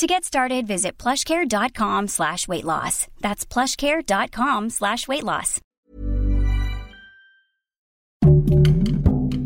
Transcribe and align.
To 0.00 0.06
get 0.06 0.24
started, 0.24 0.66
visit 0.66 0.96
plushcare.com 0.96 2.08
slash 2.08 2.48
weight 2.48 2.64
loss. 2.64 3.06
That's 3.20 3.44
plushcare.com 3.44 4.70
slash 4.70 5.06
weight 5.06 5.24
loss. 5.24 5.60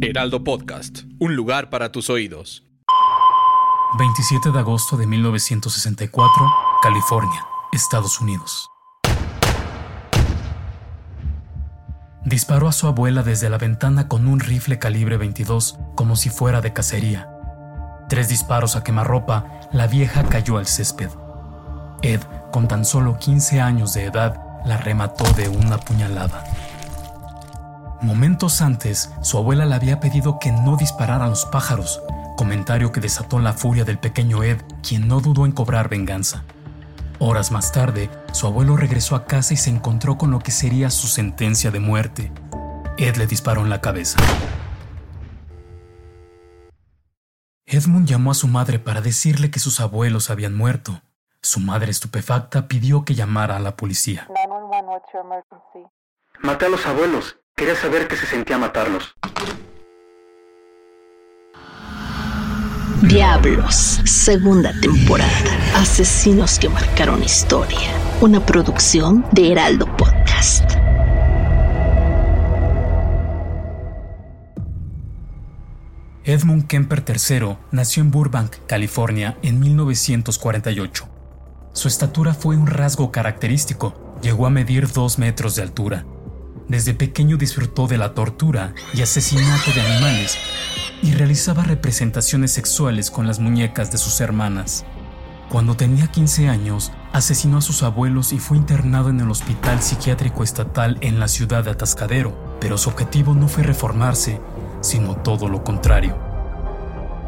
Heraldo 0.00 0.42
Podcast, 0.42 1.04
un 1.20 1.36
lugar 1.36 1.70
para 1.70 1.92
tus 1.92 2.10
oídos. 2.10 2.64
27 3.96 4.50
de 4.50 4.58
agosto 4.58 4.96
de 4.96 5.06
1964, 5.06 6.52
California, 6.82 7.46
Estados 7.72 8.20
Unidos. 8.20 8.66
Disparó 12.24 12.66
a 12.66 12.72
su 12.72 12.88
abuela 12.88 13.22
desde 13.22 13.48
la 13.50 13.58
ventana 13.58 14.08
con 14.08 14.26
un 14.26 14.40
rifle 14.40 14.80
calibre 14.80 15.16
22 15.16 15.78
como 15.94 16.16
si 16.16 16.28
fuera 16.28 16.60
de 16.60 16.72
cacería. 16.72 17.39
Tres 18.10 18.28
disparos 18.28 18.74
a 18.74 18.82
quemarropa, 18.82 19.44
la 19.70 19.86
vieja 19.86 20.24
cayó 20.24 20.58
al 20.58 20.66
césped. 20.66 21.10
Ed, 22.02 22.20
con 22.50 22.66
tan 22.66 22.84
solo 22.84 23.16
15 23.16 23.60
años 23.60 23.94
de 23.94 24.06
edad, 24.06 24.36
la 24.64 24.78
remató 24.78 25.22
de 25.34 25.48
una 25.48 25.78
puñalada. 25.78 26.42
Momentos 28.02 28.62
antes, 28.62 29.10
su 29.22 29.38
abuela 29.38 29.64
le 29.64 29.76
había 29.76 30.00
pedido 30.00 30.40
que 30.40 30.50
no 30.50 30.76
disparara 30.76 31.26
a 31.26 31.28
los 31.28 31.44
pájaros, 31.44 32.02
comentario 32.36 32.90
que 32.90 32.98
desató 33.00 33.38
la 33.38 33.52
furia 33.52 33.84
del 33.84 34.00
pequeño 34.00 34.42
Ed, 34.42 34.60
quien 34.82 35.06
no 35.06 35.20
dudó 35.20 35.46
en 35.46 35.52
cobrar 35.52 35.88
venganza. 35.88 36.42
Horas 37.20 37.52
más 37.52 37.70
tarde, 37.70 38.10
su 38.32 38.48
abuelo 38.48 38.76
regresó 38.76 39.14
a 39.14 39.24
casa 39.24 39.54
y 39.54 39.56
se 39.56 39.70
encontró 39.70 40.18
con 40.18 40.32
lo 40.32 40.40
que 40.40 40.50
sería 40.50 40.90
su 40.90 41.06
sentencia 41.06 41.70
de 41.70 41.78
muerte. 41.78 42.32
Ed 42.98 43.14
le 43.18 43.28
disparó 43.28 43.62
en 43.62 43.70
la 43.70 43.80
cabeza. 43.80 44.18
Edmund 47.72 48.08
llamó 48.08 48.32
a 48.32 48.34
su 48.34 48.48
madre 48.48 48.80
para 48.80 49.00
decirle 49.00 49.52
que 49.52 49.60
sus 49.60 49.78
abuelos 49.78 50.28
habían 50.28 50.56
muerto. 50.56 51.02
Su 51.40 51.60
madre 51.60 51.92
estupefacta 51.92 52.66
pidió 52.66 53.04
que 53.04 53.14
llamara 53.14 53.56
a 53.56 53.60
la 53.60 53.76
policía. 53.76 54.28
Maté 56.40 56.66
a 56.66 56.68
los 56.68 56.84
abuelos. 56.84 57.36
Quería 57.54 57.76
saber 57.76 58.08
qué 58.08 58.16
se 58.16 58.26
sentía 58.26 58.58
matarlos. 58.58 59.14
Diablos, 63.02 64.00
segunda 64.04 64.72
temporada. 64.80 65.30
Asesinos 65.76 66.58
que 66.58 66.68
marcaron 66.68 67.22
historia. 67.22 67.78
Una 68.20 68.44
producción 68.44 69.24
de 69.30 69.52
Heraldo 69.52 69.86
Podcast. 69.96 70.79
Edmund 76.24 76.66
Kemper 76.66 77.02
III 77.08 77.56
nació 77.70 78.02
en 78.02 78.10
Burbank, 78.10 78.56
California, 78.66 79.38
en 79.42 79.58
1948. 79.58 81.08
Su 81.72 81.88
estatura 81.88 82.34
fue 82.34 82.58
un 82.58 82.66
rasgo 82.66 83.10
característico. 83.10 84.18
Llegó 84.20 84.46
a 84.46 84.50
medir 84.50 84.92
dos 84.92 85.18
metros 85.18 85.56
de 85.56 85.62
altura. 85.62 86.04
Desde 86.68 86.92
pequeño 86.92 87.38
disfrutó 87.38 87.86
de 87.86 87.96
la 87.96 88.12
tortura 88.12 88.74
y 88.92 89.00
asesinato 89.00 89.72
de 89.72 89.80
animales 89.80 90.36
y 91.02 91.12
realizaba 91.12 91.64
representaciones 91.64 92.52
sexuales 92.52 93.10
con 93.10 93.26
las 93.26 93.38
muñecas 93.38 93.90
de 93.90 93.96
sus 93.96 94.20
hermanas. 94.20 94.84
Cuando 95.48 95.74
tenía 95.74 96.08
15 96.08 96.48
años, 96.48 96.92
asesinó 97.14 97.58
a 97.58 97.62
sus 97.62 97.82
abuelos 97.82 98.34
y 98.34 98.38
fue 98.38 98.58
internado 98.58 99.08
en 99.08 99.20
el 99.20 99.30
Hospital 99.30 99.80
Psiquiátrico 99.80 100.44
Estatal 100.44 100.98
en 101.00 101.18
la 101.18 101.28
ciudad 101.28 101.64
de 101.64 101.70
Atascadero, 101.70 102.58
pero 102.60 102.76
su 102.76 102.90
objetivo 102.90 103.34
no 103.34 103.48
fue 103.48 103.64
reformarse, 103.64 104.38
sino 104.80 105.16
todo 105.16 105.48
lo 105.48 105.64
contrario. 105.64 106.16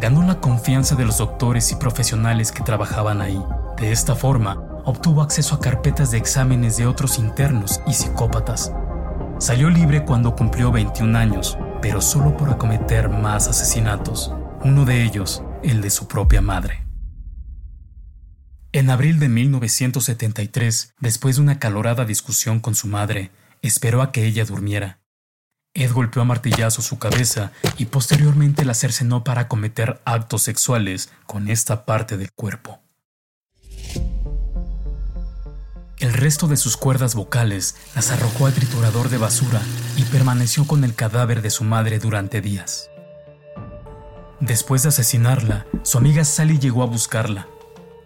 Ganó 0.00 0.22
la 0.22 0.40
confianza 0.40 0.94
de 0.96 1.04
los 1.04 1.18
doctores 1.18 1.70
y 1.72 1.76
profesionales 1.76 2.52
que 2.52 2.62
trabajaban 2.62 3.20
ahí. 3.20 3.42
De 3.76 3.92
esta 3.92 4.14
forma, 4.14 4.62
obtuvo 4.84 5.22
acceso 5.22 5.54
a 5.54 5.60
carpetas 5.60 6.10
de 6.10 6.18
exámenes 6.18 6.76
de 6.76 6.86
otros 6.86 7.18
internos 7.18 7.80
y 7.86 7.94
psicópatas. 7.94 8.72
Salió 9.38 9.70
libre 9.70 10.04
cuando 10.04 10.36
cumplió 10.36 10.70
21 10.70 11.18
años, 11.18 11.58
pero 11.80 12.00
solo 12.00 12.36
por 12.36 12.50
acometer 12.50 13.08
más 13.08 13.48
asesinatos, 13.48 14.32
uno 14.62 14.84
de 14.84 15.02
ellos 15.02 15.42
el 15.62 15.80
de 15.80 15.90
su 15.90 16.06
propia 16.06 16.40
madre. 16.40 16.84
En 18.72 18.90
abril 18.90 19.20
de 19.20 19.28
1973, 19.28 20.94
después 20.98 21.36
de 21.36 21.42
una 21.42 21.58
calorada 21.58 22.04
discusión 22.04 22.58
con 22.58 22.74
su 22.74 22.88
madre, 22.88 23.30
esperó 23.62 24.02
a 24.02 24.10
que 24.10 24.24
ella 24.24 24.44
durmiera. 24.44 25.03
Ed 25.76 25.92
golpeó 25.92 26.22
a 26.22 26.24
martillazo 26.24 26.82
su 26.82 27.00
cabeza 27.00 27.50
y 27.78 27.86
posteriormente 27.86 28.64
la 28.64 28.74
cercenó 28.74 29.24
para 29.24 29.48
cometer 29.48 30.00
actos 30.04 30.42
sexuales 30.42 31.10
con 31.26 31.48
esta 31.48 31.84
parte 31.84 32.16
del 32.16 32.30
cuerpo. 32.32 32.80
El 35.98 36.12
resto 36.12 36.46
de 36.46 36.56
sus 36.56 36.76
cuerdas 36.76 37.16
vocales 37.16 37.74
las 37.96 38.12
arrojó 38.12 38.46
al 38.46 38.52
triturador 38.52 39.08
de 39.08 39.18
basura 39.18 39.60
y 39.96 40.04
permaneció 40.04 40.64
con 40.64 40.84
el 40.84 40.94
cadáver 40.94 41.42
de 41.42 41.50
su 41.50 41.64
madre 41.64 41.98
durante 41.98 42.40
días. 42.40 42.88
Después 44.38 44.84
de 44.84 44.90
asesinarla, 44.90 45.66
su 45.82 45.98
amiga 45.98 46.24
Sally 46.24 46.58
llegó 46.58 46.84
a 46.84 46.86
buscarla. 46.86 47.48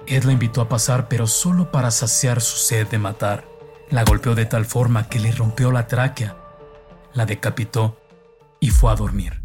Ed 0.06 0.24
la 0.24 0.32
invitó 0.32 0.62
a 0.62 0.70
pasar, 0.70 1.08
pero 1.08 1.26
solo 1.26 1.70
para 1.70 1.90
saciar 1.90 2.40
su 2.40 2.56
sed 2.56 2.86
de 2.86 2.98
matar. 2.98 3.44
La 3.90 4.04
golpeó 4.04 4.34
de 4.34 4.46
tal 4.46 4.64
forma 4.64 5.08
que 5.08 5.18
le 5.18 5.32
rompió 5.32 5.72
la 5.72 5.86
tráquea, 5.86 6.36
la 7.14 7.26
decapitó 7.26 8.00
y 8.60 8.70
fue 8.70 8.92
a 8.92 8.96
dormir. 8.96 9.42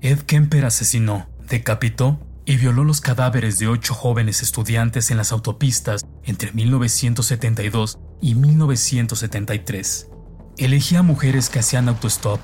Ed 0.00 0.18
Kemper 0.22 0.64
asesinó, 0.64 1.28
decapitó 1.48 2.18
y 2.44 2.56
violó 2.56 2.84
los 2.84 3.00
cadáveres 3.00 3.58
de 3.58 3.68
ocho 3.68 3.94
jóvenes 3.94 4.42
estudiantes 4.42 5.10
en 5.10 5.16
las 5.16 5.32
autopistas 5.32 6.04
entre 6.24 6.52
1972 6.52 7.98
y 8.20 8.34
1973. 8.34 10.08
Elegía 10.58 11.02
mujeres 11.02 11.48
que 11.50 11.60
hacían 11.60 11.88
autostop, 11.88 12.40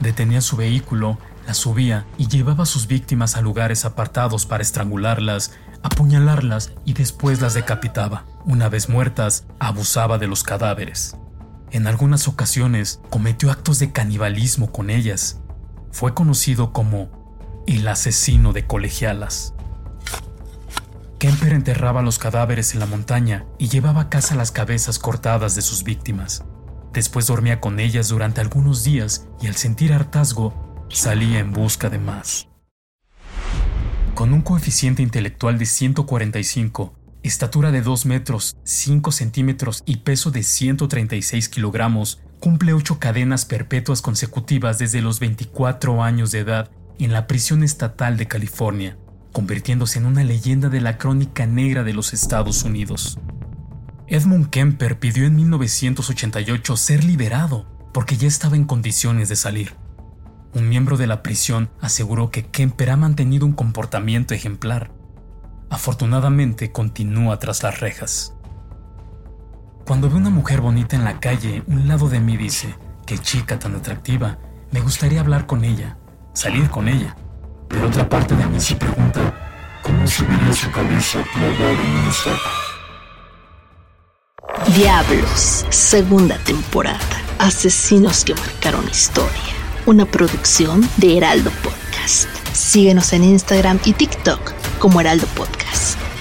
detenía 0.00 0.40
su 0.40 0.56
vehículo, 0.56 1.18
las 1.46 1.58
subía 1.58 2.06
y 2.18 2.28
llevaba 2.28 2.62
a 2.62 2.66
sus 2.66 2.86
víctimas 2.86 3.36
a 3.36 3.42
lugares 3.42 3.84
apartados 3.84 4.46
para 4.46 4.62
estrangularlas, 4.62 5.52
apuñalarlas 5.82 6.72
y 6.84 6.94
después 6.94 7.40
las 7.40 7.54
decapitaba. 7.54 8.24
Una 8.44 8.68
vez 8.68 8.88
muertas, 8.88 9.44
abusaba 9.58 10.18
de 10.18 10.28
los 10.28 10.42
cadáveres. 10.42 11.16
En 11.72 11.86
algunas 11.86 12.28
ocasiones 12.28 13.00
cometió 13.08 13.50
actos 13.50 13.78
de 13.78 13.92
canibalismo 13.92 14.70
con 14.70 14.90
ellas. 14.90 15.40
Fue 15.90 16.12
conocido 16.12 16.70
como 16.74 17.62
el 17.66 17.88
asesino 17.88 18.52
de 18.52 18.66
colegialas. 18.66 19.54
Kemper 21.18 21.54
enterraba 21.54 22.02
los 22.02 22.18
cadáveres 22.18 22.74
en 22.74 22.80
la 22.80 22.86
montaña 22.86 23.46
y 23.58 23.68
llevaba 23.68 24.02
a 24.02 24.08
casa 24.10 24.34
las 24.34 24.52
cabezas 24.52 24.98
cortadas 24.98 25.54
de 25.54 25.62
sus 25.62 25.82
víctimas. 25.82 26.44
Después 26.92 27.26
dormía 27.26 27.58
con 27.58 27.80
ellas 27.80 28.08
durante 28.08 28.42
algunos 28.42 28.84
días 28.84 29.26
y 29.40 29.46
al 29.46 29.56
sentir 29.56 29.94
hartazgo 29.94 30.84
salía 30.90 31.38
en 31.38 31.52
busca 31.52 31.88
de 31.88 31.98
más. 31.98 32.48
Con 34.14 34.34
un 34.34 34.42
coeficiente 34.42 35.02
intelectual 35.02 35.58
de 35.58 35.64
145, 35.64 36.92
estatura 37.22 37.70
de 37.70 37.82
2 37.82 38.06
metros 38.06 38.56
5 38.64 39.12
centímetros 39.12 39.82
y 39.86 39.98
peso 39.98 40.30
de 40.30 40.42
136 40.42 41.48
kilogramos, 41.48 42.20
cumple 42.40 42.72
ocho 42.72 42.98
cadenas 42.98 43.44
perpetuas 43.44 44.02
consecutivas 44.02 44.78
desde 44.78 45.00
los 45.00 45.20
24 45.20 46.02
años 46.02 46.32
de 46.32 46.40
edad 46.40 46.70
en 46.98 47.12
la 47.12 47.26
prisión 47.26 47.62
estatal 47.62 48.16
de 48.16 48.26
California, 48.26 48.98
convirtiéndose 49.32 49.98
en 49.98 50.06
una 50.06 50.24
leyenda 50.24 50.68
de 50.68 50.80
la 50.80 50.98
crónica 50.98 51.46
negra 51.46 51.84
de 51.84 51.92
los 51.92 52.12
Estados 52.12 52.64
Unidos. 52.64 53.18
Edmund 54.08 54.50
Kemper 54.50 54.98
pidió 54.98 55.24
en 55.24 55.36
1988 55.36 56.76
ser 56.76 57.04
liberado 57.04 57.66
porque 57.94 58.16
ya 58.16 58.28
estaba 58.28 58.56
en 58.56 58.64
condiciones 58.64 59.28
de 59.28 59.36
salir. 59.36 59.74
Un 60.54 60.68
miembro 60.68 60.96
de 60.96 61.06
la 61.06 61.22
prisión 61.22 61.70
aseguró 61.80 62.30
que 62.30 62.44
Kemper 62.44 62.90
ha 62.90 62.96
mantenido 62.96 63.46
un 63.46 63.52
comportamiento 63.52 64.34
ejemplar. 64.34 64.90
Afortunadamente 65.72 66.70
continúa 66.70 67.40
tras 67.40 67.64
las 67.64 67.80
rejas. 67.80 68.34
Cuando 69.84 70.08
ve 70.08 70.16
una 70.16 70.30
mujer 70.30 70.60
bonita 70.60 70.94
en 70.94 71.02
la 71.02 71.18
calle, 71.18 71.64
un 71.66 71.88
lado 71.88 72.08
de 72.08 72.20
mí 72.20 72.36
dice, 72.36 72.76
qué 73.04 73.18
chica 73.18 73.58
tan 73.58 73.74
atractiva, 73.74 74.38
me 74.70 74.80
gustaría 74.80 75.20
hablar 75.20 75.46
con 75.46 75.64
ella 75.64 75.96
salir 76.32 76.68
con 76.70 76.88
ella. 76.88 77.14
Pero 77.68 77.86
otra 77.86 78.08
parte 78.08 78.34
de 78.34 78.46
mí 78.46 78.58
se 78.60 78.74
pregunta, 78.76 79.34
¿cómo 79.82 80.06
subiría 80.06 80.52
su 80.52 80.70
cabeza 80.70 81.22
clavada 81.32 81.72
en 81.72 81.78
un 81.80 82.12
Diablos, 84.74 85.66
segunda 85.70 86.38
temporada. 86.38 86.98
Asesinos 87.38 88.24
que 88.24 88.34
marcaron 88.34 88.88
historia. 88.88 89.30
Una 89.86 90.04
producción 90.06 90.88
de 90.98 91.16
Heraldo 91.16 91.50
Podcast. 91.62 92.28
Síguenos 92.52 93.12
en 93.12 93.24
Instagram 93.24 93.80
y 93.84 93.92
TikTok 93.92 94.52
como 94.78 95.00
Heraldo 95.00 95.26
Podcast. 95.28 95.61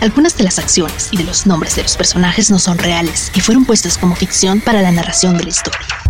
Algunas 0.01 0.35
de 0.35 0.43
las 0.43 0.57
acciones 0.57 1.09
y 1.11 1.17
de 1.17 1.25
los 1.25 1.45
nombres 1.45 1.75
de 1.75 1.83
los 1.83 1.95
personajes 1.95 2.49
no 2.49 2.57
son 2.57 2.79
reales 2.79 3.31
y 3.35 3.39
fueron 3.39 3.65
puestos 3.65 3.99
como 3.99 4.15
ficción 4.15 4.59
para 4.59 4.81
la 4.81 4.91
narración 4.91 5.37
de 5.37 5.43
la 5.43 5.49
historia. 5.51 6.00